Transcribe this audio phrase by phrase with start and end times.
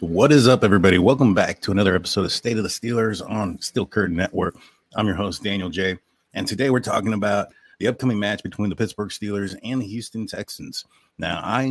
[0.00, 0.98] What is up, everybody?
[0.98, 4.54] Welcome back to another episode of State of the Steelers on Steel Curtain Network.
[4.94, 5.96] I'm your host, Daniel J.
[6.34, 7.48] And today we're talking about
[7.78, 10.84] the upcoming match between the Pittsburgh Steelers and the Houston Texans.
[11.16, 11.62] Now, I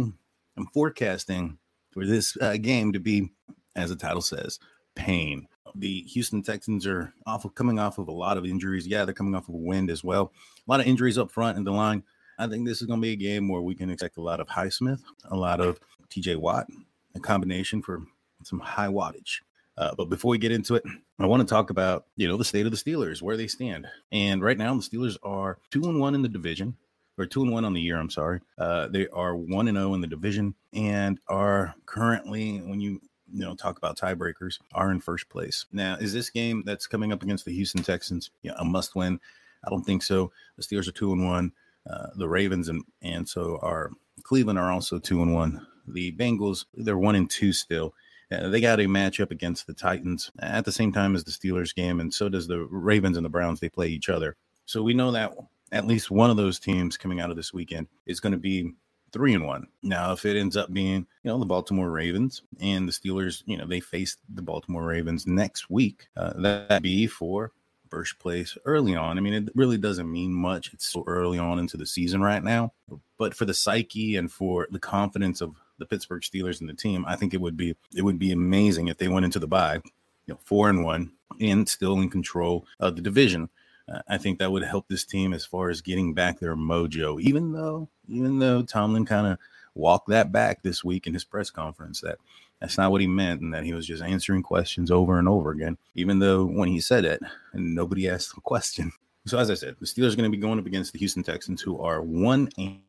[0.57, 1.59] am forecasting
[1.91, 3.29] for this uh, game to be,
[3.75, 4.57] as the title says,
[4.95, 5.47] pain.
[5.75, 8.87] The Houston Texans are off of, coming off of a lot of injuries.
[8.87, 10.33] Yeah, they're coming off of a wind as well.
[10.67, 12.01] A lot of injuries up front in the line.
[12.39, 14.39] I think this is going to be a game where we can expect a lot
[14.39, 16.65] of Highsmith, a lot of TJ Watt,
[17.13, 18.01] a combination for
[18.47, 19.41] some high wattage.
[19.77, 20.83] Uh, but before we get into it,
[21.19, 23.87] I want to talk about you know the state of the Steelers, where they stand.
[24.11, 26.75] And right now, the Steelers are two and one in the division,
[27.17, 27.97] or two and one on the year.
[27.97, 28.41] I'm sorry.
[28.57, 33.01] Uh, they are one and zero in the division, and are currently, when you
[33.31, 35.65] you know talk about tiebreakers, are in first place.
[35.71, 39.19] Now, is this game that's coming up against the Houston Texans a must win?
[39.65, 40.31] I don't think so.
[40.57, 41.51] The Steelers are two and one.
[41.89, 43.91] Uh, the Ravens and and so are
[44.23, 45.65] Cleveland are also two and one.
[45.87, 47.93] The Bengals they're one and two still.
[48.31, 51.73] Uh, they got a matchup against the Titans at the same time as the Steelers
[51.73, 53.59] game, and so does the Ravens and the Browns.
[53.59, 55.33] They play each other, so we know that
[55.71, 58.73] at least one of those teams coming out of this weekend is going to be
[59.11, 59.67] three and one.
[59.81, 63.57] Now, if it ends up being, you know, the Baltimore Ravens and the Steelers, you
[63.57, 67.51] know, they face the Baltimore Ravens next week, uh, that be for
[67.89, 69.17] first place early on.
[69.17, 70.73] I mean, it really doesn't mean much.
[70.73, 72.73] It's so early on into the season right now,
[73.17, 77.05] but for the psyche and for the confidence of the Pittsburgh Steelers and the team,
[77.07, 79.75] I think it would be it would be amazing if they went into the bye,
[79.75, 83.49] you know, four and one and still in control of the division.
[83.91, 87.21] Uh, I think that would help this team as far as getting back their mojo.
[87.21, 89.37] Even though, even though Tomlin kind of
[89.75, 92.17] walked that back this week in his press conference, that
[92.59, 95.51] that's not what he meant, and that he was just answering questions over and over
[95.51, 95.77] again.
[95.93, 97.21] Even though when he said it,
[97.53, 98.91] nobody asked the question.
[99.27, 101.23] So as I said, the Steelers are going to be going up against the Houston
[101.23, 102.79] Texans, who are one and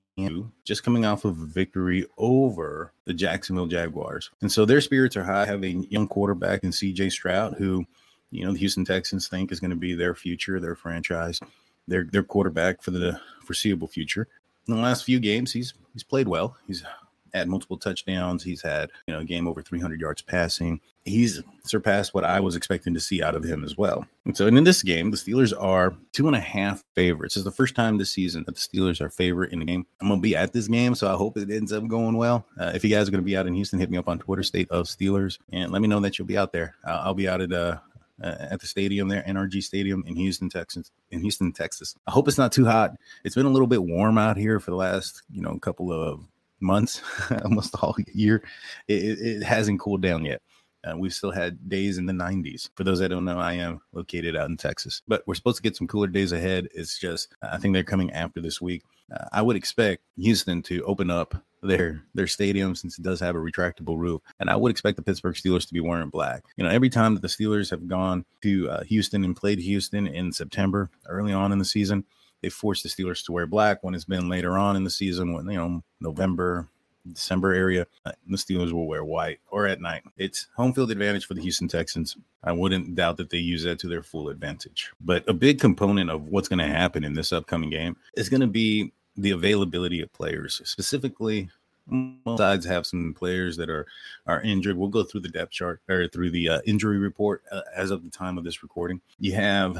[0.64, 4.30] just coming off of a victory over the Jacksonville Jaguars.
[4.40, 7.84] And so their spirits are high, have a young quarterback in CJ Stroud, who,
[8.30, 11.38] you know, the Houston Texans think is going to be their future, their franchise,
[11.86, 14.26] their their quarterback for the foreseeable future.
[14.68, 16.56] In the last few games, he's he's played well.
[16.66, 16.82] He's
[17.34, 18.42] had multiple touchdowns.
[18.42, 20.80] He's had, you know, a game over 300 yards passing.
[21.06, 24.06] He's surpassed what I was expecting to see out of him as well.
[24.24, 27.36] And so, and in this game, the Steelers are two and a half favorites.
[27.36, 29.86] It's the first time this season that the Steelers are favorite in the game.
[30.00, 32.44] I'm to be at this game, so I hope it ends up going well.
[32.60, 34.42] Uh, if you guys are to be out in Houston, hit me up on Twitter,
[34.42, 36.74] State of Steelers, and let me know that you'll be out there.
[36.86, 37.78] Uh, I'll be out at, uh,
[38.22, 40.90] uh, at the stadium there, NRG Stadium in Houston, Texas.
[41.10, 41.94] In Houston, Texas.
[42.06, 42.96] I hope it's not too hot.
[43.24, 46.20] It's been a little bit warm out here for the last, you know, couple of
[46.60, 47.02] months,
[47.44, 48.42] almost all year.
[48.88, 50.42] It, it, hasn't cooled down yet.
[50.86, 52.70] Uh, we've still had days in the 90s.
[52.76, 55.62] For those that don't know, I am located out in Texas, but we're supposed to
[55.62, 56.68] get some cooler days ahead.
[56.74, 58.82] It's just, I think they're coming after this week.
[59.12, 63.34] Uh, I would expect Houston to open up their their stadium since it does have
[63.34, 66.44] a retractable roof, and I would expect the Pittsburgh Steelers to be wearing black.
[66.56, 70.06] You know, every time that the Steelers have gone to uh, Houston and played Houston
[70.06, 72.04] in September, early on in the season,
[72.42, 73.82] they forced the Steelers to wear black.
[73.82, 76.68] When it's been later on in the season, when you know November,
[77.12, 80.02] December area, uh, the Steelers will wear white or at night.
[80.16, 82.16] It's home field advantage for the Houston Texans.
[82.42, 84.90] I wouldn't doubt that they use that to their full advantage.
[85.00, 88.40] But a big component of what's going to happen in this upcoming game is going
[88.40, 91.48] to be the availability of players, specifically
[91.88, 93.86] both sides have some players that are
[94.26, 94.76] are injured.
[94.76, 98.04] We'll go through the depth chart or through the uh, injury report uh, as of
[98.04, 99.00] the time of this recording.
[99.18, 99.76] You have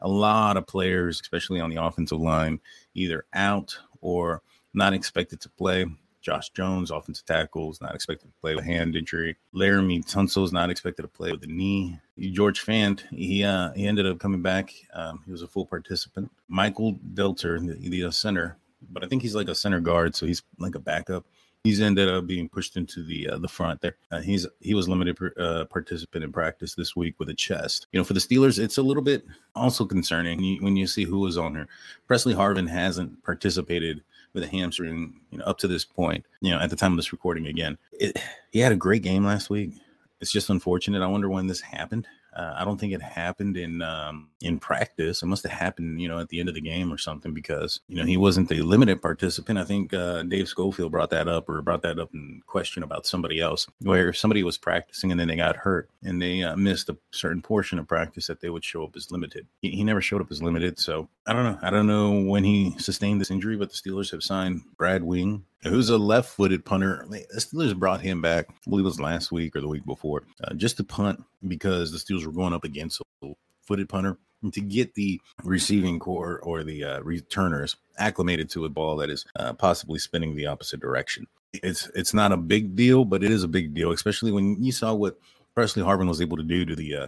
[0.00, 2.60] a lot of players, especially on the offensive line,
[2.94, 4.42] either out or
[4.74, 5.86] not expected to play.
[6.22, 9.36] Josh Jones, offensive tackle, is not expected to play with hand injury.
[9.54, 11.98] Laremy Tunsil is not expected to play with a knee.
[12.18, 14.72] George Fant, he uh, he ended up coming back.
[14.94, 16.30] Um, he was a full participant.
[16.48, 18.56] Michael Deiter, the, the center,
[18.90, 21.26] but I think he's like a center guard, so he's like a backup.
[21.64, 23.96] He's ended up being pushed into the uh, the front there.
[24.10, 27.86] Uh, he's he was limited uh, participant in practice this week with a chest.
[27.92, 30.86] You know, for the Steelers, it's a little bit also concerning when you, when you
[30.86, 31.68] see who was on there.
[32.06, 34.02] Pressley Harvin hasn't participated
[34.34, 36.24] with a hamstring, you know, up to this point.
[36.40, 38.18] You know, at the time of this recording, again, it,
[38.50, 39.72] he had a great game last week.
[40.20, 41.02] It's just unfortunate.
[41.02, 42.06] I wonder when this happened.
[42.34, 45.22] Uh, I don't think it happened in um, in practice.
[45.22, 47.80] It must have happened, you know, at the end of the game or something because
[47.88, 49.58] you know he wasn't the limited participant.
[49.58, 53.06] I think uh, Dave Schofield brought that up or brought that up in question about
[53.06, 56.88] somebody else, where somebody was practicing and then they got hurt and they uh, missed
[56.88, 59.46] a certain portion of practice that they would show up as limited.
[59.60, 61.58] He, he never showed up as limited, so I don't know.
[61.62, 65.44] I don't know when he sustained this injury, but the Steelers have signed Brad Wing
[65.64, 67.06] who's a left-footed punter.
[67.08, 70.24] The Steelers brought him back, I believe it was last week or the week before,
[70.44, 74.52] uh, just to punt because the Steelers were going up against a footed punter and
[74.52, 79.24] to get the receiving core or the uh, returners acclimated to a ball that is
[79.36, 81.26] uh, possibly spinning the opposite direction.
[81.52, 84.72] It's it's not a big deal, but it is a big deal, especially when you
[84.72, 85.18] saw what
[85.54, 87.06] Pressley Harvin was able to do to the uh,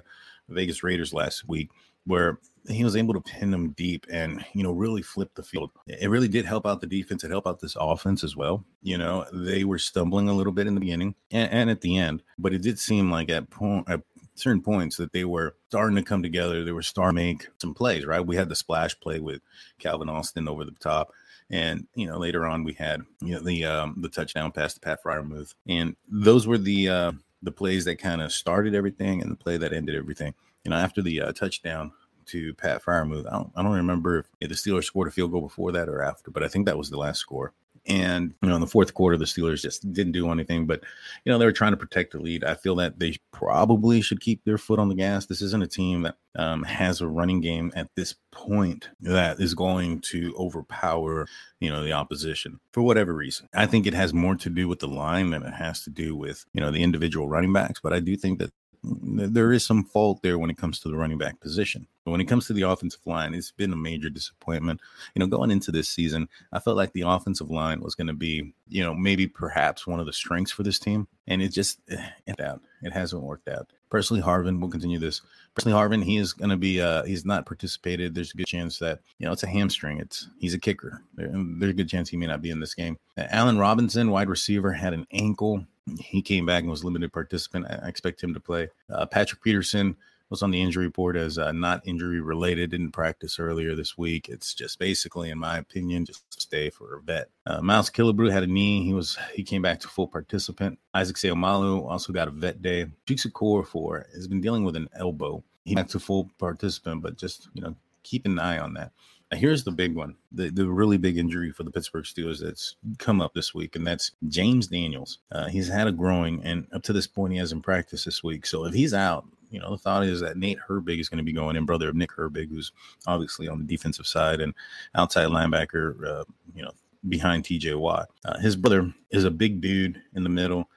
[0.49, 1.71] Vegas Raiders last week,
[2.07, 5.71] where he was able to pin them deep and you know really flip the field.
[5.87, 7.25] It really did help out the defense.
[7.25, 8.65] It helped out this offense as well.
[8.83, 11.99] You know they were stumbling a little bit in the beginning and, and at the
[11.99, 14.03] end, but it did seem like at point at
[14.35, 16.65] certain points that they were starting to come together.
[16.65, 18.07] They were starting to make some plays.
[18.07, 19.43] Right, we had the splash play with
[19.79, 21.13] Calvin Austin over the top.
[21.51, 24.81] And you know, later on we had you know the um, the touchdown pass to
[24.81, 27.13] Pat Freiermuth, and those were the uh,
[27.43, 30.35] the plays that kind of started everything and the play that ended everything.
[30.65, 31.93] You know, after the uh, touchdown,
[32.27, 33.27] to Pat Freiermuth.
[33.27, 36.03] I don't, I don't remember if the Steelers scored a field goal before that or
[36.03, 37.53] after, but I think that was the last score.
[37.87, 40.67] And you know, in the fourth quarter, the Steelers just didn't do anything.
[40.67, 40.83] But
[41.25, 42.43] you know, they were trying to protect the lead.
[42.43, 45.27] I feel that they probably should keep their foot on the gas.
[45.27, 49.55] This isn't a team that um, has a running game at this point that is
[49.55, 51.27] going to overpower,
[51.61, 53.49] you know, the opposition for whatever reason.
[53.55, 56.17] I think it has more to do with the line than it has to do
[56.17, 57.81] with you know the individual running backs.
[57.83, 58.53] But I do think that
[58.85, 61.87] there is some fault there when it comes to the running back position.
[62.05, 64.81] But when it comes to the offensive line, it's been a major disappointment.
[65.15, 68.15] You know, going into this season, I felt like the offensive line was going to
[68.15, 71.81] be, you know, maybe perhaps one of the strengths for this team, and it just
[71.89, 72.61] eh, it out.
[72.83, 73.73] It hasn't worked out.
[73.89, 75.23] Pressley Harvin will continue this.
[75.55, 76.81] Pressley Harvin, he is going to be.
[76.81, 78.15] Uh, he's not participated.
[78.15, 79.99] There's a good chance that you know it's a hamstring.
[79.99, 81.03] It's he's a kicker.
[81.15, 82.99] There, there's a good chance he may not be in this game.
[83.17, 85.65] Uh, Allen Robinson, wide receiver, had an ankle
[85.99, 87.67] he came back and was limited participant.
[87.69, 88.69] I expect him to play.
[88.91, 89.97] Uh, Patrick Peterson
[90.31, 92.71] was on the injury report as uh, not injury related.
[92.71, 94.29] Didn't practice earlier this week.
[94.29, 97.29] It's just basically, in my opinion, just stay for a vet.
[97.47, 98.85] Uh, Miles Killebrew had a knee.
[98.85, 100.79] He was he came back to full participant.
[100.95, 102.87] Isaac Seumalo also got a vet day.
[103.07, 105.45] Chuks Okorafor has been dealing with an elbow.
[105.65, 108.93] He back to full participant, but just you know keep an eye on that.
[109.35, 113.21] Here's the big one, the, the really big injury for the Pittsburgh Steelers that's come
[113.21, 115.19] up this week, and that's James Daniels.
[115.33, 118.47] Uh, he's had a growing, and up to this point, he hasn't practiced this week.
[118.47, 121.25] So if he's out, you know, the thought is that Nate Herbig is going to
[121.25, 122.73] be going in, brother of Nick Herbig, who's
[123.07, 124.53] obviously on the defensive side and
[124.95, 126.25] outside linebacker, uh,
[126.55, 126.73] you know,
[127.09, 128.09] behind TJ Watt.
[128.25, 130.69] Uh, his brother is a big dude in the middle.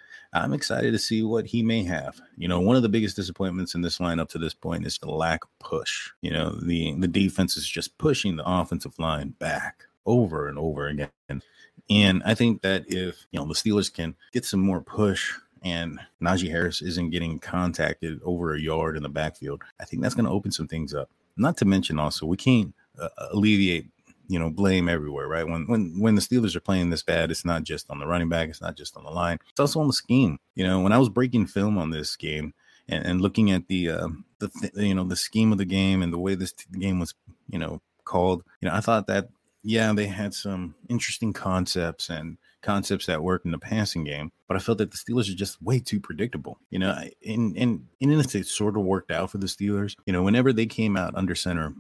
[0.42, 2.20] I'm excited to see what he may have.
[2.38, 5.10] You know, one of the biggest disappointments in this lineup to this point is the
[5.10, 6.10] lack of push.
[6.22, 10.88] You know, the the defense is just pushing the offensive line back over and over
[10.88, 11.10] again.
[11.90, 16.00] And I think that if you know the Steelers can get some more push and
[16.22, 20.26] Najee Harris isn't getting contacted over a yard in the backfield, I think that's going
[20.26, 21.10] to open some things up.
[21.38, 23.88] Not to mention also we can't uh, alleviate
[24.28, 25.48] you know, blame everywhere, right?
[25.48, 28.30] When when when the Steelers are playing this bad, it's not just on the running
[28.30, 30.40] back, it's not just on the line, it's also on the scheme.
[30.56, 32.54] You know, when I was breaking film on this game
[32.90, 34.08] and, and looking at the uh,
[34.40, 37.00] the th- you know the scheme of the game and the way this t- game
[37.00, 37.14] was
[37.50, 39.30] you know called, you know, I thought that
[39.64, 44.56] yeah, they had some interesting concepts and concepts that worked in the passing game, but
[44.56, 46.58] I felt that the Steelers are just way too predictable.
[46.70, 49.96] You know, and and in a it sort of worked out for the Steelers.
[50.06, 51.74] You know, whenever they came out under center,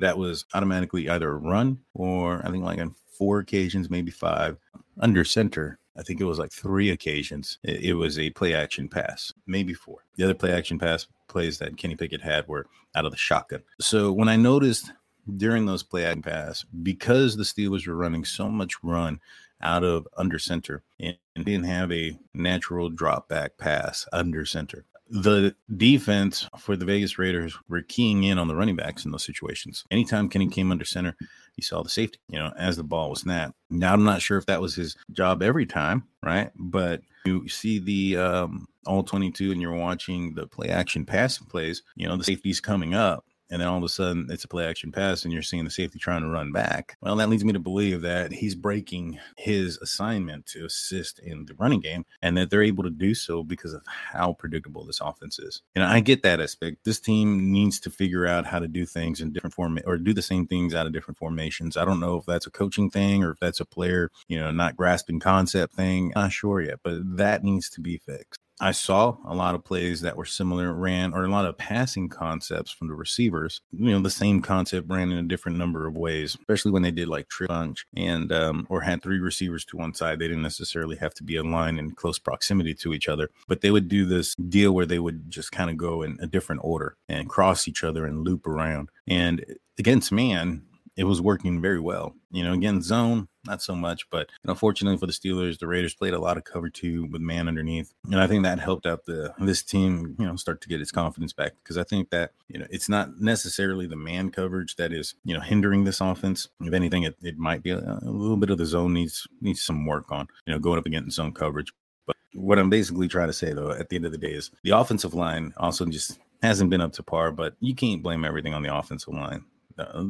[0.00, 4.56] that was automatically either a run or I think like on four occasions, maybe five,
[4.98, 5.78] under center.
[5.96, 7.58] I think it was like three occasions.
[7.62, 9.98] It, was a play action pass, maybe four.
[10.16, 13.62] The other play action pass plays that Kenny Pickett had were out of the shotgun.
[13.80, 14.92] So when I noticed
[15.36, 19.20] during those play action pass, because the Steelers were running so much run
[19.60, 25.54] out of under center and didn't have a natural drop back pass under center the
[25.76, 29.84] defense for the Vegas Raiders were keying in on the running backs in those situations.
[29.90, 31.16] Anytime Kenny came under center,
[31.56, 33.54] you saw the safety, you know, as the ball was snapped.
[33.70, 36.50] Now, I'm not sure if that was his job every time, right?
[36.56, 41.82] But you see the um, all 22 and you're watching the play action passing plays,
[41.96, 44.66] you know, the safety's coming up and then all of a sudden it's a play
[44.66, 46.96] action pass and you're seeing the safety trying to run back.
[47.00, 51.54] Well, that leads me to believe that he's breaking his assignment to assist in the
[51.54, 55.38] running game and that they're able to do so because of how predictable this offense
[55.38, 55.62] is.
[55.74, 56.84] And I get that aspect.
[56.84, 60.14] This team needs to figure out how to do things in different form or do
[60.14, 61.76] the same things out of different formations.
[61.76, 64.50] I don't know if that's a coaching thing or if that's a player, you know,
[64.50, 66.12] not grasping concept thing.
[66.16, 68.40] I'm not sure yet, but that needs to be fixed.
[68.60, 72.08] I saw a lot of plays that were similar, ran or a lot of passing
[72.08, 73.60] concepts from the receivers.
[73.72, 76.90] You know, the same concept ran in a different number of ways, especially when they
[76.90, 80.18] did like trip bunch and um, or had three receivers to one side.
[80.18, 83.70] They didn't necessarily have to be aligned in close proximity to each other, but they
[83.70, 86.96] would do this deal where they would just kind of go in a different order
[87.08, 88.90] and cross each other and loop around.
[89.08, 89.44] And
[89.78, 90.62] against man,
[91.00, 92.14] it was working very well.
[92.30, 95.66] You know, again, zone, not so much, but you know, fortunately for the Steelers, the
[95.66, 97.94] Raiders played a lot of cover two with man underneath.
[98.04, 100.92] And I think that helped out the this team, you know, start to get its
[100.92, 101.52] confidence back.
[101.62, 105.32] Because I think that, you know, it's not necessarily the man coverage that is, you
[105.32, 106.48] know, hindering this offense.
[106.60, 109.62] If anything, it, it might be a, a little bit of the zone needs needs
[109.62, 111.72] some work on, you know, going up against zone coverage.
[112.06, 114.50] But what I'm basically trying to say though, at the end of the day, is
[114.64, 118.52] the offensive line also just hasn't been up to par, but you can't blame everything
[118.52, 119.46] on the offensive line
[119.80, 120.04] uh,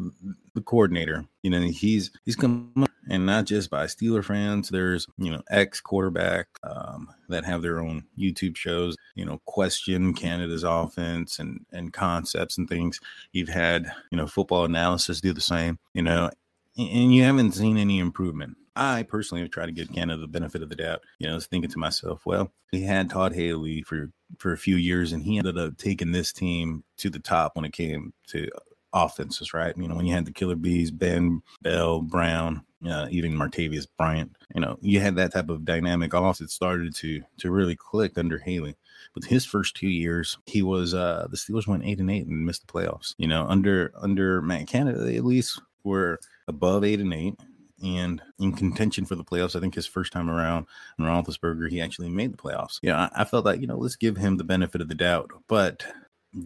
[0.55, 1.25] the coordinator.
[1.43, 4.69] You know, he's he's come and not just by Steeler fans.
[4.69, 8.97] There's you know ex quarterback um, that have their own YouTube shows.
[9.15, 13.01] You know, question Canada's offense and and concepts and things.
[13.33, 15.79] You've had you know football analysis do the same.
[15.95, 16.31] You know,
[16.79, 18.57] and you haven't seen any improvement.
[18.77, 21.01] I personally have tried to give Canada the benefit of the doubt.
[21.19, 24.59] You know, I was thinking to myself, well, we had Todd Haley for for a
[24.59, 28.13] few years, and he ended up taking this team to the top when it came
[28.29, 28.49] to
[28.93, 29.77] offenses, right?
[29.77, 34.37] You know, when you had the Killer Bees, Ben, Bell, Brown, uh, even Martavis Bryant,
[34.55, 36.41] you know, you had that type of dynamic off.
[36.41, 38.77] It started to to really click under Haley.
[39.15, 42.47] But his first two years, he was uh the Steelers went eight and eight and
[42.47, 43.15] missed the playoffs.
[43.19, 46.19] You know, under under Matt Canada, they at least were
[46.49, 47.35] above eight and eight
[47.83, 49.57] and in contention for the playoffs.
[49.57, 50.67] I think his first time around
[50.99, 52.79] in Roethlisberger, he actually made the playoffs.
[52.83, 55.31] Yeah, I, I felt like you know let's give him the benefit of the doubt,
[55.49, 55.85] but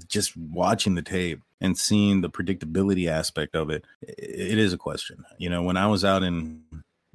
[0.09, 5.25] just watching the tape and seeing the predictability aspect of it, it is a question.
[5.39, 6.63] You know, when I was out in,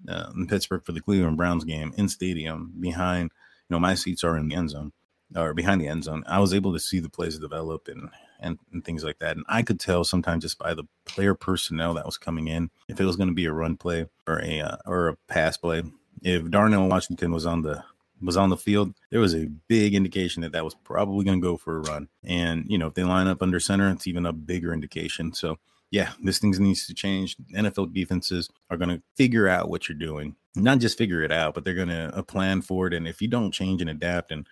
[0.07, 3.31] uh, in Pittsburgh for the Cleveland Browns game in stadium behind,
[3.69, 4.91] you know, my seats are in the end zone
[5.35, 6.23] or behind the end zone.
[6.27, 8.09] I was able to see the plays develop and,
[8.39, 9.35] and, and things like that.
[9.35, 12.99] And I could tell sometimes just by the player personnel that was coming in, if
[12.99, 15.83] it was going to be a run play or a, uh, or a pass play,
[16.21, 17.83] if Darnell Washington was on the
[18.21, 21.45] was on the field, there was a big indication that that was probably going to
[21.45, 22.07] go for a run.
[22.23, 25.33] And, you know, if they line up under center, it's even a bigger indication.
[25.33, 25.57] So,
[25.91, 27.35] yeah, this thing needs to change.
[27.55, 31.53] NFL defenses are going to figure out what you're doing, not just figure it out,
[31.53, 32.93] but they're going to uh, plan for it.
[32.93, 34.47] And if you don't change and adapt and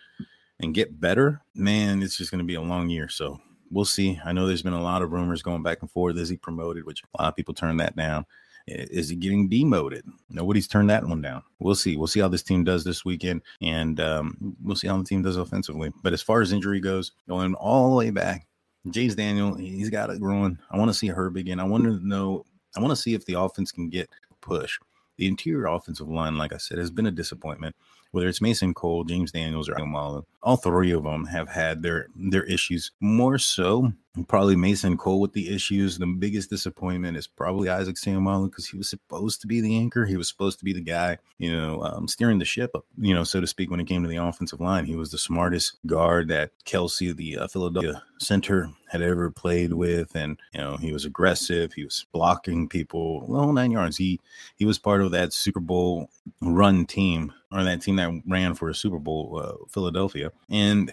[0.59, 3.07] and get better, man, it's just going to be a long year.
[3.09, 4.19] So we'll see.
[4.25, 6.17] I know there's been a lot of rumors going back and forth.
[6.17, 6.83] Is he promoted?
[6.83, 8.25] Which a lot of people turn that down.
[8.67, 10.03] Is he getting demoted?
[10.29, 11.43] Nobody's turned that one down.
[11.59, 11.95] We'll see.
[11.95, 15.21] We'll see how this team does this weekend, and um, we'll see how the team
[15.21, 15.91] does offensively.
[16.03, 18.45] But as far as injury goes, going all the way back,
[18.89, 20.57] James Daniel, he's got it growing.
[20.69, 21.57] I want to see Herbig.
[21.57, 22.45] I want to know.
[22.75, 24.09] I want to see if the offense can get
[24.41, 24.77] push.
[25.17, 27.75] The interior offensive line, like I said, has been a disappointment
[28.11, 32.07] whether it's Mason Cole, James Daniels, or Malin, all three of them have had their
[32.15, 32.91] their issues.
[32.99, 33.91] More so,
[34.25, 35.97] probably Mason Cole with the issues.
[35.97, 40.05] The biggest disappointment is probably Isaac Seumalo because he was supposed to be the anchor.
[40.05, 43.13] He was supposed to be the guy, you know, um, steering the ship, up, you
[43.13, 44.85] know, so to speak, when it came to the offensive line.
[44.85, 50.15] He was the smartest guard that Kelce, the uh, Philadelphia center, had ever played with,
[50.15, 51.73] and you know, he was aggressive.
[51.73, 53.97] He was blocking people, well, nine yards.
[53.97, 54.19] He
[54.55, 56.09] he was part of that Super Bowl
[56.41, 60.91] run team or that team that ran for a Super Bowl, uh, Philadelphia, and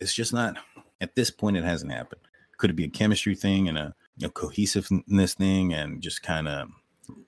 [0.00, 0.56] it's just not
[1.00, 1.56] at this point.
[1.56, 2.20] It hasn't happened.
[2.60, 6.68] Could it be a chemistry thing and a, a cohesiveness thing, and just kind of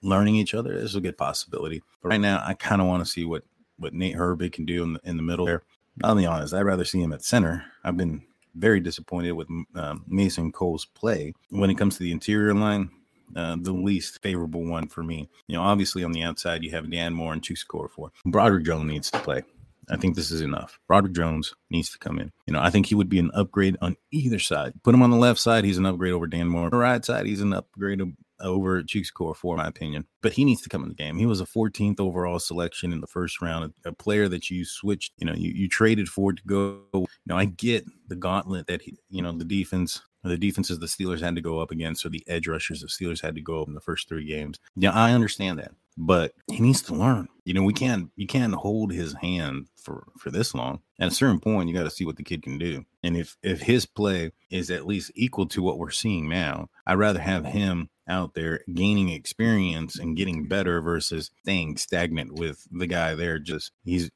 [0.03, 0.75] learning each other?
[0.75, 1.83] This is a good possibility.
[2.03, 3.43] But right now, I kind of want to see what
[3.79, 5.63] what Nate Herbig can do in the, in the middle there.
[6.05, 7.65] I'll be honest, I'd rather see him at center.
[7.83, 8.23] I've been
[8.55, 12.91] very disappointed with um, Mason Cole's play when it comes to the interior line.
[13.35, 15.31] Uh, the least favorable one for me.
[15.47, 18.11] You know, obviously on the outside you have Dan Moore and Chuks Okorafor.
[18.27, 19.43] Broderick Jones needs to play.
[19.91, 20.79] I think this is enough.
[20.89, 22.33] Broderick Jones needs to come in.
[22.47, 24.75] You know, I think he would be an upgrade on either side.
[24.83, 26.71] Put him on the left side, he's an upgrade over Dan Moore.
[26.71, 28.01] The right side, he's an upgrade
[28.43, 30.07] over Chuks Okorafor my opinion.
[30.21, 31.19] But he needs to come in the game.
[31.19, 34.65] He was a 14th overall selection in the first round, a, a player that you
[34.65, 36.83] switched, you know, you, you traded for to go.
[36.93, 40.87] You know, I get the gauntlet that he, you know, the defense the defenses the
[40.87, 43.63] Steelers had to go up against, or the edge rushers the Steelers had to go
[43.63, 44.61] up in the first three games.
[44.77, 47.29] Yeah, I understand that, but he needs to learn.
[47.45, 50.81] You know, we can't you can't hold his hand for for this long.
[51.01, 52.85] At a certain point, you got to see what the kid can do.
[53.03, 56.99] And if if his play is at least equal to what we're seeing now, I'd
[56.99, 62.87] rather have him out there gaining experience and getting better versus staying stagnant with the
[62.87, 63.39] guy there.
[63.39, 64.11] Just he's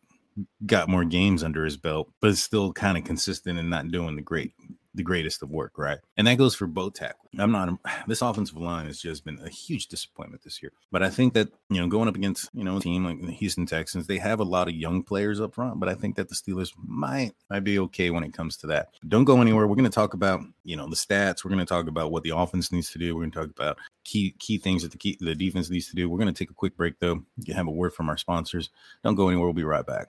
[0.67, 4.17] got more games under his belt, but is still kind of consistent and not doing
[4.17, 4.53] the great
[4.97, 5.99] the greatest of work, right?
[6.17, 7.29] And that goes for both tackles.
[7.39, 10.73] I'm not this offensive line has just been a huge disappointment this year.
[10.91, 13.33] But I think that you know going up against you know a team like the
[13.33, 15.79] Houston Texans, they have a lot of young players up front.
[15.79, 18.89] But I think that the Steelers might might be okay when it comes to that.
[19.07, 19.67] Don't go anywhere.
[19.67, 21.45] We're going to talk about you know the stats.
[21.45, 23.15] We're going to talk about what the offense needs to do.
[23.15, 25.95] We're going to talk about key key things that the key, the defense needs to
[25.95, 26.09] do.
[26.09, 27.23] We're going to take a quick break though.
[27.45, 28.71] You have a word from our sponsors.
[29.05, 29.47] Don't go anywhere.
[29.47, 30.09] We'll be right back.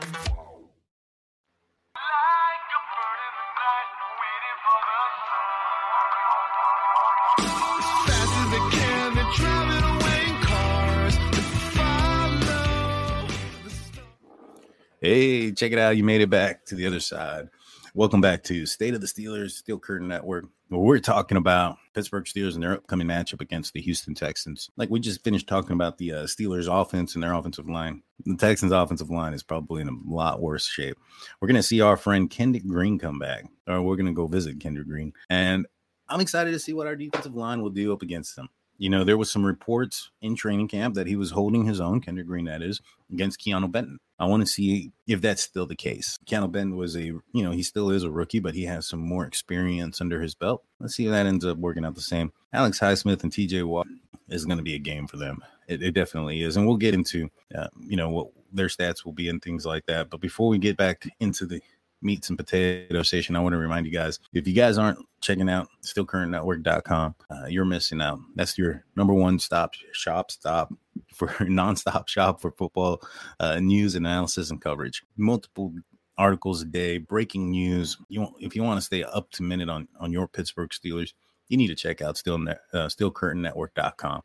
[15.01, 15.97] Hey, check it out.
[15.97, 17.49] You made it back to the other side.
[17.93, 20.45] Welcome back to State of the Steelers, Steel Curtain Network,
[20.79, 24.69] we're talking about Pittsburgh Steelers and their upcoming matchup against the Houston Texans.
[24.77, 28.01] Like we just finished talking about the uh, Steelers offense and their offensive line.
[28.25, 30.97] The Texans offensive line is probably in a lot worse shape.
[31.39, 34.27] We're going to see our friend Kendrick Green come back, or we're going to go
[34.27, 35.11] visit Kendrick Green.
[35.29, 35.67] And
[36.07, 38.47] I'm excited to see what our defensive line will do up against them.
[38.77, 41.99] You know, there was some reports in training camp that he was holding his own,
[41.99, 43.99] Kendrick Green, that is, against Keanu Benton.
[44.21, 46.19] I want to see if that's still the case.
[46.27, 48.99] Keanu Benton was a, you know, he still is a rookie, but he has some
[48.99, 50.63] more experience under his belt.
[50.79, 52.31] Let's see if that ends up working out the same.
[52.53, 53.87] Alex Highsmith and TJ Watt
[54.29, 55.43] is going to be a game for them.
[55.67, 56.55] It, it definitely is.
[56.55, 59.87] And we'll get into, uh, you know, what their stats will be and things like
[59.87, 60.11] that.
[60.11, 61.59] But before we get back into the
[62.03, 65.49] meats and potato station, I want to remind you guys if you guys aren't checking
[65.49, 68.19] out steelcurtainnetwork.com, uh, you're missing out.
[68.35, 70.71] That's your number one stop shop stop
[71.13, 73.01] for nonstop shop for football
[73.39, 75.03] uh, news, analysis, and coverage.
[75.17, 75.73] Multiple
[76.17, 77.97] articles a day, breaking news.
[78.09, 81.13] You want, if you want to stay up to minute on on your Pittsburgh Steelers,
[81.47, 84.21] you need to check out still uh, steelcurtainnetwork.com.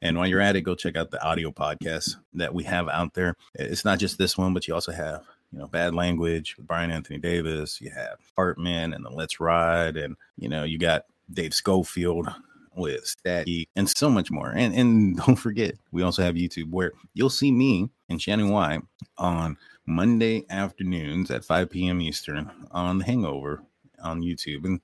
[0.00, 3.14] And while you're at it, go check out the audio podcasts that we have out
[3.14, 3.36] there.
[3.54, 6.90] It's not just this one, but you also have you know, bad language with Brian
[6.90, 7.80] Anthony Davis.
[7.80, 12.28] You have Hartman and the Let's Ride, and you know, you got Dave Schofield
[12.76, 14.52] with Stat and so much more.
[14.54, 18.80] And and don't forget, we also have YouTube where you'll see me and Shannon Y
[19.18, 19.56] on
[19.86, 22.00] Monday afternoons at 5 p.m.
[22.00, 23.62] Eastern on the Hangover
[24.02, 24.64] on YouTube.
[24.64, 24.80] And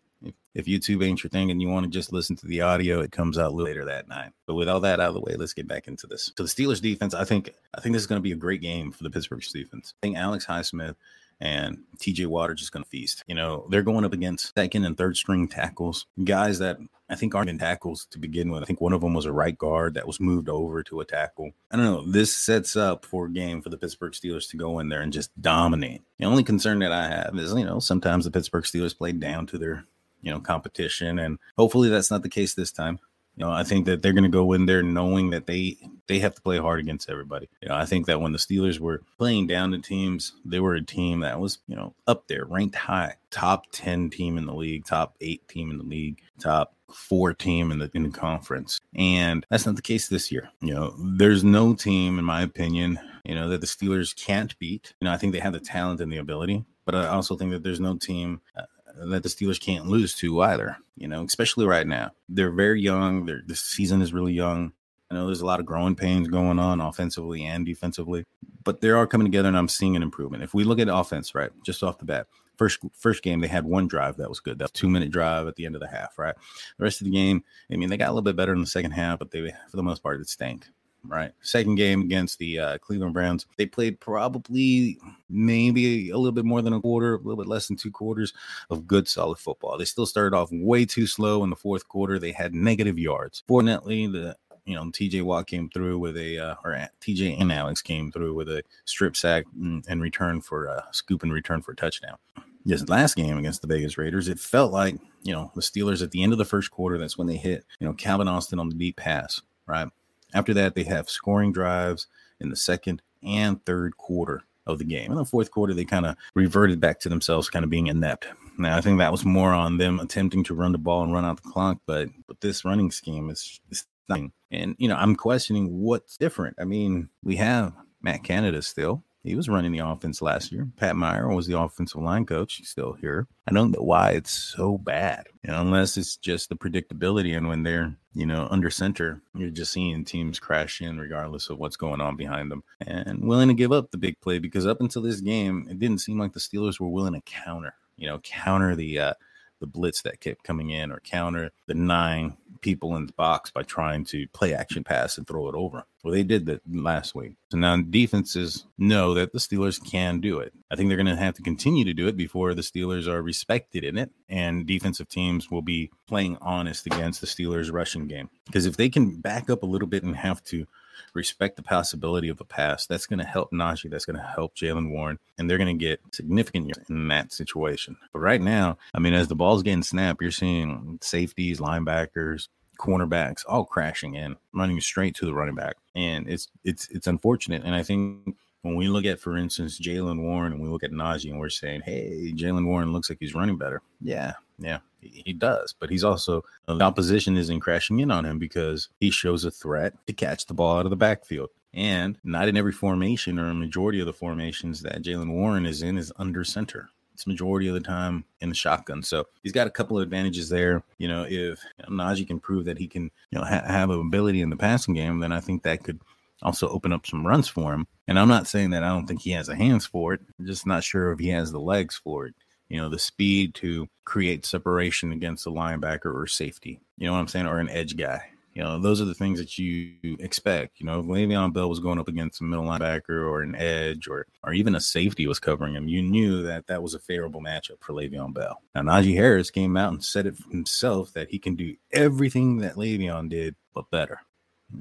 [0.54, 3.12] if YouTube ain't your thing and you want to just listen to the audio, it
[3.12, 4.32] comes out later that night.
[4.46, 6.32] But with all that out of the way, let's get back into this.
[6.36, 8.62] So the Steelers defense, I think I think this is going to be a great
[8.62, 9.94] game for the Pittsburgh defense.
[9.96, 10.96] I think Alex Highsmith
[11.40, 13.22] and TJ Watt are just going to feast.
[13.26, 17.34] You know, they're going up against second and third string tackles, guys that I think
[17.34, 18.62] aren't in tackles to begin with.
[18.62, 21.04] I think one of them was a right guard that was moved over to a
[21.04, 21.52] tackle.
[21.70, 22.10] I don't know.
[22.10, 25.12] This sets up for a game for the Pittsburgh Steelers to go in there and
[25.12, 26.02] just dominate.
[26.18, 29.46] The only concern that I have is, you know, sometimes the Pittsburgh Steelers play down
[29.46, 29.84] to their
[30.22, 32.98] you know competition and hopefully that's not the case this time
[33.36, 35.76] you know i think that they're going to go in there knowing that they
[36.08, 38.80] they have to play hard against everybody you know i think that when the steelers
[38.80, 42.44] were playing down to teams they were a team that was you know up there
[42.46, 46.74] ranked high top 10 team in the league top 8 team in the league top
[46.96, 50.74] four team in the in the conference and that's not the case this year you
[50.74, 55.04] know there's no team in my opinion you know that the steelers can't beat you
[55.04, 57.62] know i think they have the talent and the ability but I also think that
[57.62, 58.62] there's no team uh,
[59.08, 60.78] that the Steelers can't lose to either.
[60.96, 62.12] You know, especially right now.
[62.30, 63.26] They're very young.
[63.26, 64.72] They're, the season is really young.
[65.10, 68.24] I know there's a lot of growing pains going on offensively and defensively,
[68.64, 70.42] but they are coming together, and I'm seeing an improvement.
[70.42, 73.64] If we look at offense, right, just off the bat, first first game they had
[73.64, 74.58] one drive that was good.
[74.58, 76.34] That two minute drive at the end of the half, right?
[76.78, 78.66] The rest of the game, I mean, they got a little bit better in the
[78.66, 80.66] second half, but they for the most part it stank
[81.08, 81.32] right?
[81.40, 86.62] Second game against the uh, Cleveland Browns, they played probably maybe a little bit more
[86.62, 88.32] than a quarter, a little bit less than two quarters
[88.70, 89.78] of good, solid football.
[89.78, 92.18] They still started off way too slow in the fourth quarter.
[92.18, 93.42] They had negative yards.
[93.46, 97.80] Fortunately, the you know, TJ Watt came through with a, uh, or TJ and Alex
[97.80, 101.76] came through with a strip sack and return for a scoop and return for a
[101.76, 102.16] touchdown.
[102.64, 106.10] This last game against the Vegas Raiders, it felt like, you know, the Steelers at
[106.10, 108.68] the end of the first quarter, that's when they hit, you know, Calvin Austin on
[108.68, 109.88] the deep pass, right?
[110.34, 112.08] After that, they have scoring drives
[112.40, 115.12] in the second and third quarter of the game.
[115.12, 118.26] In the fourth quarter, they kind of reverted back to themselves, kind of being inept.
[118.58, 121.24] Now, I think that was more on them attempting to run the ball and run
[121.24, 124.32] out the clock, but but this running scheme is, is nothing.
[124.50, 126.56] And you know, I'm questioning what's different.
[126.60, 129.02] I mean, we have Matt Canada still.
[129.26, 130.68] He was running the offense last year.
[130.76, 132.54] Pat Meyer was the offensive line coach.
[132.54, 133.26] He's still here.
[133.48, 137.36] I don't know why it's so bad, you know, unless it's just the predictability.
[137.36, 141.58] And when they're, you know, under center, you're just seeing teams crash in regardless of
[141.58, 144.80] what's going on behind them and willing to give up the big play because up
[144.80, 148.20] until this game, it didn't seem like the Steelers were willing to counter, you know,
[148.20, 149.14] counter the, uh,
[149.60, 153.62] the blitz that kept coming in or counter the nine people in the box by
[153.62, 155.84] trying to play action pass and throw it over.
[156.02, 157.36] Well, they did that last week.
[157.50, 160.52] So now defenses know that the Steelers can do it.
[160.70, 163.22] I think they're going to have to continue to do it before the Steelers are
[163.22, 164.10] respected in it.
[164.28, 168.30] And defensive teams will be playing honest against the Steelers' rushing game.
[168.46, 170.66] Because if they can back up a little bit and have to
[171.14, 172.86] respect the possibility of a pass.
[172.86, 173.90] That's going to help Najee.
[173.90, 177.96] That's going to help Jaylen Warren, and they're going to get significant in that situation.
[178.12, 183.44] But right now, I mean, as the ball's getting snapped, you're seeing safeties, linebackers, cornerbacks
[183.48, 187.62] all crashing in, running straight to the running back, and it's it's it's unfortunate.
[187.64, 190.90] And I think when we look at, for instance, Jaylen Warren, and we look at
[190.90, 195.32] Najee, and we're saying, "Hey, Jaylen Warren looks like he's running better." Yeah, yeah, he,
[195.32, 195.74] does.
[195.78, 199.50] But he's also uh, the opposition isn't crashing in on him because he shows a
[199.50, 201.50] threat to catch the ball out of the backfield.
[201.74, 205.82] And not in every formation or a majority of the formations that Jaylen Warren is
[205.82, 209.02] in is under center it's majority of the time in the shotgun.
[209.02, 210.82] So he's got a couple of advantages there.
[210.98, 214.50] You know, if Najee can prove that he can, you know, ha- have ability in
[214.50, 215.98] the passing game, then I think that could
[216.42, 217.86] also open up some runs for him.
[218.08, 220.20] And I'm not saying that I don't think he has the hands for it.
[220.38, 222.34] I'm just not sure if he has the legs for it.
[222.68, 226.80] You know, the speed to create separation against a linebacker or safety.
[226.98, 227.46] You know what I'm saying?
[227.46, 228.22] Or an edge guy.
[228.56, 230.80] You know, those are the things that you expect.
[230.80, 234.08] You know, if Le'Veon Bell was going up against a middle linebacker or an edge
[234.08, 237.42] or or even a safety was covering him, you knew that that was a favorable
[237.42, 238.62] matchup for Le'Veon Bell.
[238.74, 242.76] Now, Najee Harris came out and said it himself that he can do everything that
[242.76, 244.20] Le'Veon did, but better.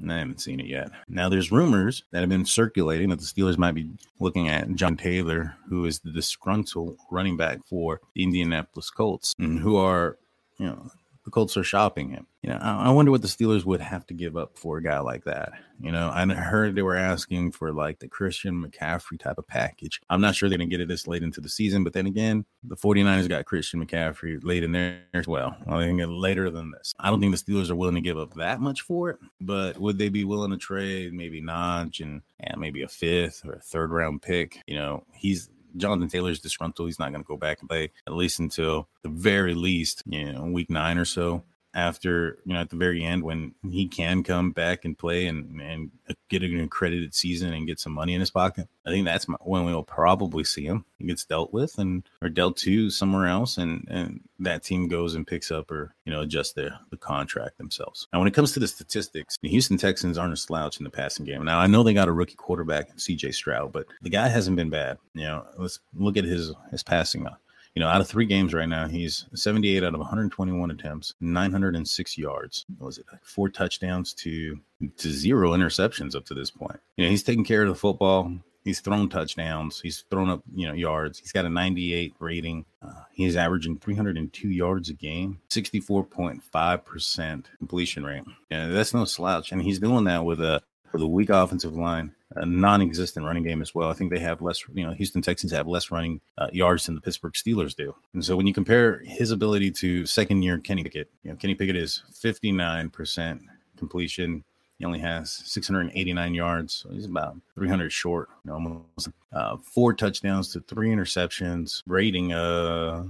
[0.08, 0.90] I haven't seen it yet.
[1.08, 4.96] Now, there's rumors that have been circulating that the Steelers might be looking at John
[4.96, 10.18] Taylor, who is the disgruntled running back for the Indianapolis Colts, and who are,
[10.58, 10.90] you know,
[11.26, 12.24] the Colts are shopping him.
[12.42, 14.82] You know, I, I, wonder what the Steelers would have to give up for a
[14.82, 15.50] guy like that.
[15.80, 20.00] You know, I heard they were asking for like the Christian McCaffrey type of package.
[20.08, 22.06] I'm not sure they're going to get it this late into the season, but then
[22.06, 25.56] again, the 49ers got Christian McCaffrey late in there as well.
[25.66, 26.94] I think later than this.
[27.00, 29.76] I don't think the Steelers are willing to give up that much for it, but
[29.78, 33.60] would they be willing to trade maybe Notch and, and maybe a fifth or a
[33.60, 34.62] third round pick?
[34.68, 36.88] You know, he's Jonathan Taylor's disgruntled.
[36.88, 40.32] He's not going to go back and play at least until the very least, you
[40.32, 41.42] know, week nine or so
[41.76, 45.60] after you know at the very end when he can come back and play and
[45.60, 45.90] and
[46.30, 48.66] get an accredited season and get some money in his pocket.
[48.86, 50.84] I think that's my, when we'll probably see him.
[50.98, 55.14] He gets dealt with and or dealt to somewhere else, and and that team goes
[55.14, 58.08] and picks up or you know adjust the the contract themselves.
[58.12, 60.90] Now, when it comes to the statistics, the Houston Texans aren't a slouch in the
[60.90, 61.44] passing game.
[61.44, 63.32] Now, I know they got a rookie quarterback, C.J.
[63.32, 64.96] Stroud, but the guy hasn't been bad.
[65.12, 67.34] You know, let's look at his his passing uh,
[67.76, 72.16] you know, out of three games right now, he's 78 out of 121 attempts, 906
[72.16, 72.64] yards.
[72.78, 74.58] What was it like four touchdowns to
[74.96, 76.80] to zero interceptions up to this point?
[76.96, 78.32] You know, he's taking care of the football.
[78.64, 79.78] He's thrown touchdowns.
[79.78, 81.18] He's thrown up, you know, yards.
[81.18, 82.64] He's got a 98 rating.
[82.82, 88.24] Uh, he's averaging 302 yards a game, 64.5% completion rate.
[88.50, 89.52] Yeah, that's no slouch.
[89.52, 90.62] And he's doing that with a
[90.96, 93.88] with a weak offensive line a non-existent running game as well.
[93.88, 96.94] I think they have less, you know, Houston Texans have less running uh, yards than
[96.94, 97.94] the Pittsburgh Steelers do.
[98.14, 101.54] And so when you compare his ability to second year Kenny Pickett, you know, Kenny
[101.54, 103.40] Pickett is 59%
[103.76, 104.44] completion.
[104.78, 106.74] He only has 689 yards.
[106.74, 112.32] So he's about 300 short, you know, almost uh, four touchdowns to three interceptions, rating
[112.32, 113.04] uh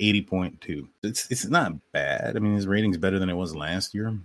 [0.00, 0.88] 80.2.
[1.02, 2.36] It's it's not bad.
[2.36, 4.18] I mean, his rating's better than it was last year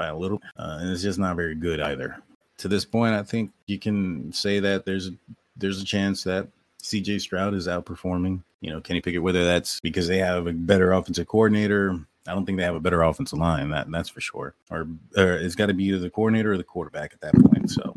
[0.00, 2.22] by a little, uh, and it's just not very good either
[2.60, 5.10] to this point, I think you can say that there's
[5.56, 6.46] there's a chance that
[6.82, 10.92] CJ Stroud is outperforming, you know, Kenny Pickett, whether that's because they have a better
[10.92, 11.98] offensive coordinator.
[12.26, 14.54] I don't think they have a better offensive line, that that's for sure.
[14.70, 14.86] Or,
[15.16, 17.70] or it's got to be either the coordinator or the quarterback at that point.
[17.70, 17.94] So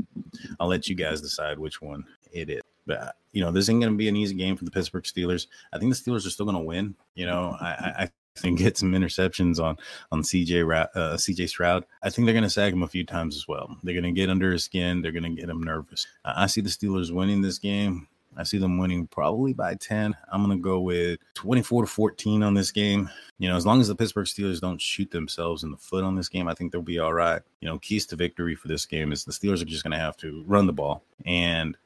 [0.59, 2.61] I'll let you guys decide which one it is.
[2.85, 5.47] But you know, this ain't gonna be an easy game for the Pittsburgh Steelers.
[5.73, 6.95] I think the Steelers are still gonna win.
[7.15, 7.67] You know, I,
[8.03, 8.09] I
[8.43, 9.77] and get some interceptions on
[10.11, 10.63] on CJ
[10.95, 13.77] uh, CJ Stroud, I think they're going to sag him a few times as well.
[13.83, 15.01] They're going to get under his skin.
[15.01, 16.07] They're going to get him nervous.
[16.25, 18.07] I see the Steelers winning this game.
[18.35, 20.15] I see them winning probably by 10.
[20.31, 23.07] I'm going to go with 24 to 14 on this game.
[23.37, 26.15] You know, as long as the Pittsburgh Steelers don't shoot themselves in the foot on
[26.15, 27.43] this game, I think they'll be all right.
[27.61, 29.99] You know, keys to victory for this game is the Steelers are just going to
[29.99, 31.77] have to run the ball and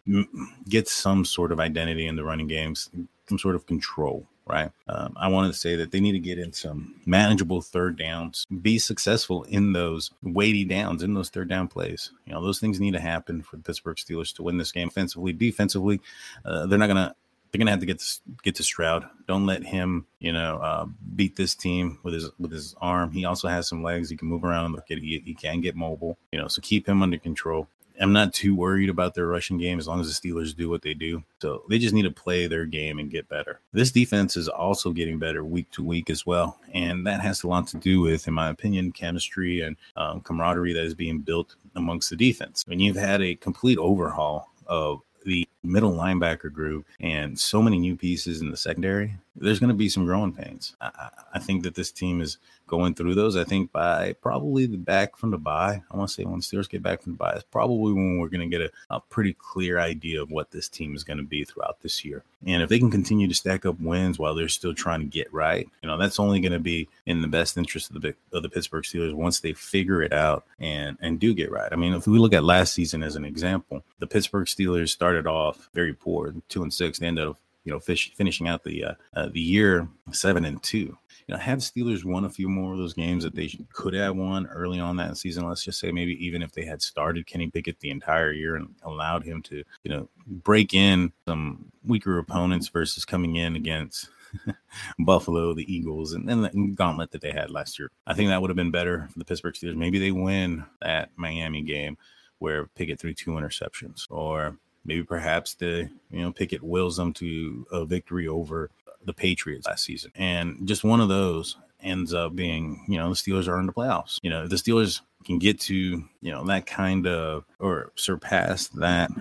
[0.70, 2.90] get some sort of identity in the running games,
[3.28, 4.72] some sort of control right?
[4.88, 8.46] Um, I wanted to say that they need to get in some manageable third downs,
[8.62, 12.12] be successful in those weighty downs, in those third down plays.
[12.26, 14.88] You know, those things need to happen for the Pittsburgh Steelers to win this game
[14.88, 16.02] offensively, defensively.
[16.46, 17.16] Uh, they're not going to.
[17.50, 19.06] They're gonna have to get to, get to Stroud.
[19.26, 23.10] Don't let him, you know, uh, beat this team with his with his arm.
[23.12, 24.10] He also has some legs.
[24.10, 24.74] He can move around.
[24.74, 26.18] Look at he, he can get mobile.
[26.34, 27.70] You know, so keep him under control.
[28.00, 30.82] I'm not too worried about their rushing game as long as the Steelers do what
[30.82, 31.24] they do.
[31.42, 33.60] So they just need to play their game and get better.
[33.74, 36.60] This defense is also getting better week to week as well.
[36.74, 40.74] And that has a lot to do with, in my opinion, chemistry and um, camaraderie
[40.74, 42.64] that is being built amongst the defense.
[42.68, 47.96] When you've had a complete overhaul of the middle linebacker group and so many new
[47.96, 50.76] pieces in the secondary, there's going to be some growing pains.
[50.82, 53.36] I, I, think that this team is going through those.
[53.36, 56.70] I think by probably the back from the bye, I want to say when Steelers
[56.70, 59.34] get back from the bye, it's probably when we're going to get a, a pretty
[59.34, 62.24] clear idea of what this team is going to be throughout this year.
[62.46, 65.32] And if they can continue to stack up wins while they're still trying to get
[65.34, 68.44] right, you know, that's only going to be in the best interest of the of
[68.44, 71.72] the Pittsburgh Steelers once they figure it out and and do get right.
[71.72, 75.26] I mean, if we look at last season as an example, the Pittsburgh Steelers started
[75.26, 77.00] off very poor, two and six.
[77.00, 80.64] They ended up you know, fish, finishing out the uh, uh, the year seven and
[80.64, 80.98] two.
[81.28, 84.16] You know, had Steelers won a few more of those games that they could have
[84.16, 87.50] won early on that season, let's just say maybe even if they had started Kenny
[87.50, 92.70] Pickett the entire year and allowed him to, you know, break in some weaker opponents
[92.70, 94.08] versus coming in against
[95.00, 97.92] Buffalo, the Eagles, and then the gauntlet that they had last year.
[98.06, 99.76] I think that would have been better for the Pittsburgh Steelers.
[99.76, 101.98] Maybe they win that Miami game
[102.40, 104.56] where Pickett threw two interceptions, or
[104.88, 108.72] maybe perhaps the you know Pickett wills them to a victory over
[109.06, 113.16] the Patriots last season, and just one of those ends up being you know the
[113.16, 114.20] Steelers are in the playoffs.
[114.24, 119.12] You know the Steelers can get to you know that kind of or surpass that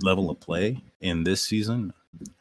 [0.00, 1.92] level of play in this season.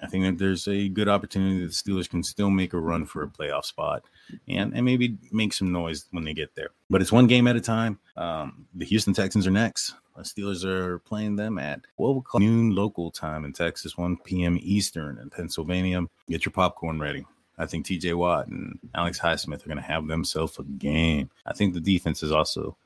[0.02, 3.06] I think that there's a good opportunity that the Steelers can still make a run
[3.06, 4.04] for a playoff spot
[4.48, 6.70] and, and maybe make some noise when they get there.
[6.90, 8.00] But it's one game at a time.
[8.16, 9.94] Um, the Houston Texans are next.
[10.18, 14.58] The Steelers are playing them at 12 o'clock noon local time in Texas, 1 p.m.
[14.62, 16.02] Eastern in Pennsylvania.
[16.28, 17.26] Get your popcorn ready.
[17.60, 21.30] I think TJ Watt and Alex Highsmith are going to have themselves a game.
[21.46, 22.78] I think the defense is also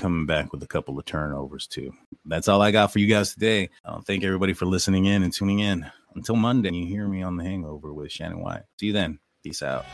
[0.00, 1.92] coming back with a couple of turnovers too.
[2.24, 3.70] That's all I got for you guys today.
[3.84, 5.90] Uh, thank everybody for listening in and tuning in.
[6.14, 8.62] Until Monday, you hear me on the Hangover with Shannon White.
[8.78, 9.18] See you then.
[9.42, 9.84] Peace out.